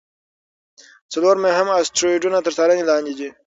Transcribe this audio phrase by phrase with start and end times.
[1.11, 3.29] څلور مهم اسټروېډونه تر څارنې لاندې دي.